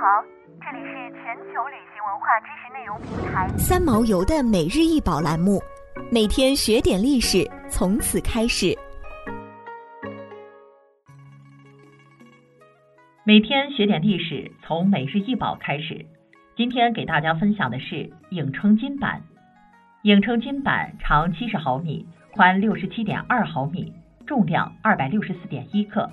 [0.00, 0.22] 好，
[0.60, 5.60] 这里是全球旅行文化知识内容平台三毛游的每日一宝栏目，
[6.08, 8.78] 每天学点历史，从此开始。
[13.24, 16.06] 每天学点历史，从每日一宝开始。
[16.56, 19.20] 今天给大家分享的是影称金版。
[20.02, 23.92] 影称金版长七十毫米，宽六十七点二毫米，
[24.28, 26.08] 重量二百六十四点一克。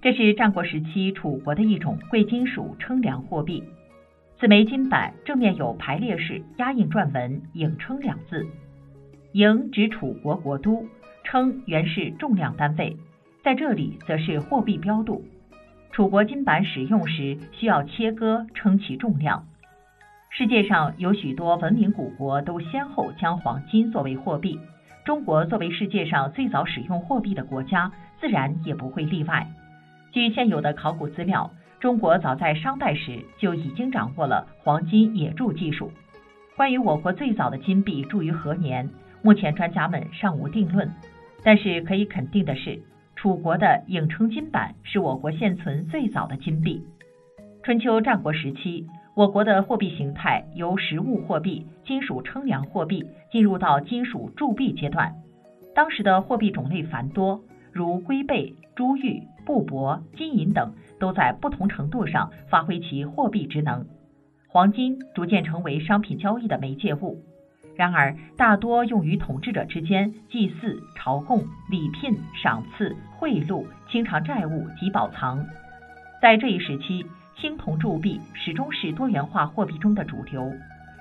[0.00, 3.64] 这是战国时期楚国的一种贵金属称量货币。
[4.38, 8.46] 此枚金板正面有排列式压印篆文“颍称”两字，
[9.32, 10.86] 颍指楚国国都，
[11.24, 12.96] 称原是重量单位，
[13.42, 15.24] 在这里则是货币标度。
[15.90, 19.46] 楚国金板使用时需要切割称其重量。
[20.30, 24.60] 世界上有许多文明古国都先后将黄金作为货币，
[25.04, 27.90] 中国作为世界上最早使用货币的国家，
[28.20, 29.48] 自然也不会例外。
[30.12, 35.92] 据现有的考古资料，中国早在商代时就已经掌握了黄金冶铸技术。
[36.56, 38.88] 关于我国最早的金币铸于何年，
[39.22, 40.90] 目前专家们尚无定论。
[41.44, 42.80] 但是可以肯定的是，
[43.14, 46.82] 楚国的颍称金版是我国现存最早的金币。
[47.62, 55.14] 春秋战国时期，我国的货币形态由实物货币、金属称量货币进入到金属铸币阶段。
[55.76, 57.40] 当时的货币种类繁多，
[57.78, 59.22] 如龟背、珠玉。
[59.46, 63.86] 布帛、金银等都在不同程度上发挥其货币职能，
[64.48, 67.22] 黄金逐渐成为商品交易的媒介物。
[67.76, 75.46] 然而，大多用于统治者之间祭祀、朝贡、礼聘、赏赐、贿赂、清偿债务及保藏。
[76.20, 77.06] 在这一时期，
[77.40, 80.52] 青铜铸币始终是多元化货币中的主流。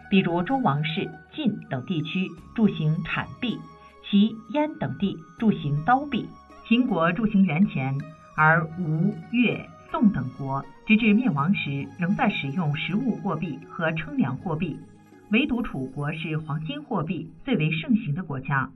[0.10, 3.58] 比如，周王室、晋等地区铸行铲币，
[4.10, 6.26] 齐、燕等地铸行刀币，
[6.68, 7.96] 秦国铸行元钱。
[8.36, 14.78] 而吴、越、宋等国直至灭亡时，仍在使用实物货币和称量货币，
[15.32, 18.70] 唯独楚国是黄金货币最为盛行的国家。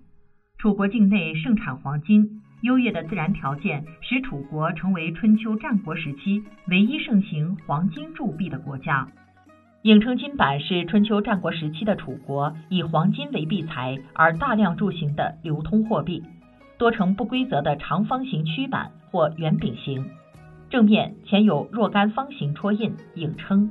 [0.57, 9.07] 楚国境内盛产黄金，优越的自然条件使楚国成为春秋战国时期唯一盛行黄金铸币的国家。
[9.83, 16.23] 颍称金板是春秋战国时期的楚国以黄金为币材而大量铸行的流通货币。
[16.81, 20.03] 多呈不规则的长方形曲板或圆饼形，
[20.71, 23.69] 正面前有若干方形戳印，影称。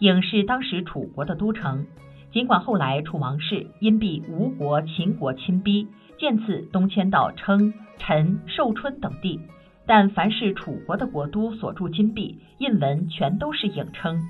[0.00, 1.86] 影是当时楚国的都城。
[2.32, 5.88] 尽管后来楚王室因避吴国、秦国侵逼，
[6.18, 9.40] 渐次东迁到称、陈、寿春等地，
[9.86, 14.20] 但凡是楚国的国都所铸金币，印文全都是影称。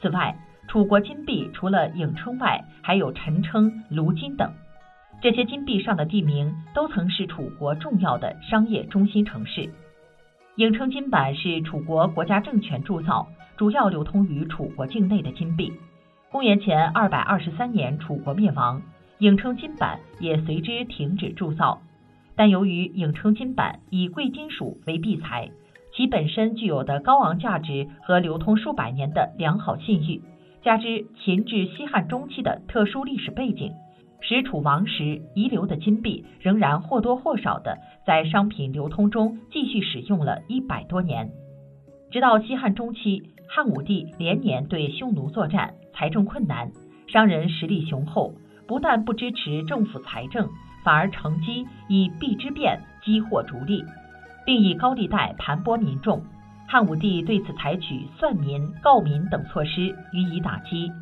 [0.00, 0.34] 此外，
[0.66, 4.50] 楚国金币除了影称外，还有陈称、卢金等。
[5.22, 9.68] 这些金币上的地名都曾是楚国重要的商业中心城市。
[10.56, 15.74] 颍称金板是楚国国家政权铸造，主要流通于楚国境内的金币。
[16.30, 18.80] 公元前二百二十三年，楚国灭亡，
[19.18, 21.82] 颍称金板也随之停止铸造。
[22.34, 25.50] 但由于颍称金板以贵金属为币材，
[25.94, 30.22] 其本身具有的高昂价值和流通数百年的良好信誉，
[30.62, 33.74] 加之秦至西汉中期的特殊历史背景。
[34.20, 41.30] 使楚王时遗留的金币仍然或多或少的在商品流通中继续使用了一百多年，
[42.10, 46.70] 直到西汉中期，汉武帝连年对匈奴作战，财政困难，
[47.08, 48.34] 商人实力雄厚，
[48.68, 50.48] 不但不支持政府财政，
[50.84, 53.82] 反而乘机以币之变激获逐利，
[54.44, 56.22] 并以高利贷盘剥民众。
[56.68, 60.92] 汉武帝对此采取算民、告民等措施予以打击。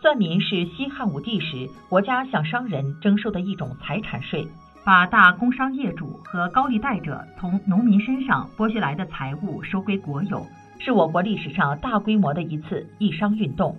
[0.00, 4.46] 算民是西汉武帝时国家向商人征收的一种财产税，
[4.82, 10.46] 把大工商业主和高利贷者从农民身上剥削来的财物收归国有，
[10.78, 13.76] 是我国历史上大规模的一次义商运动。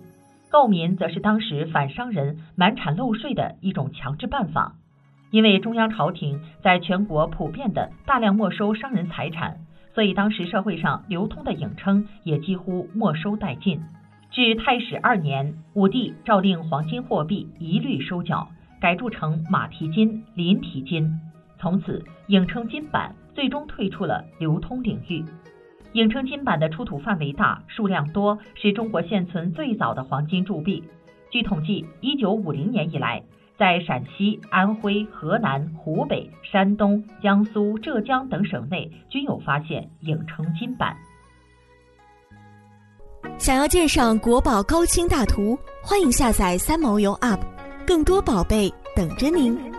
[0.52, 4.74] 告民则是当时反商人满产漏税的一种强制办法。
[5.32, 9.58] 因为中央朝廷在全国普遍的大量没收商人财产，
[9.96, 13.82] 所以当时社会上流通的影称也几乎没收殆尽。
[14.32, 18.48] 至太史二年，武帝诏令黄金货币一律收缴，
[18.80, 21.20] 改铸成马蹄金、麟蹄金。
[21.60, 25.26] 从此，颍称金板最终退出了流通领域。
[25.92, 30.82] 颍称金板的出土范围大、数量多，是中国现存最早的黄金铸币。
[31.30, 33.24] 据统计，一九五零年以来，
[33.58, 40.96] 在陕西、安徽、河南、湖北、山东、江苏、浙江等省内均有发现颍称金板。
[43.42, 47.40] 想要鉴赏国宝高清大图，欢迎下载三毛游 UP，
[47.88, 49.71] 更多宝贝等着您。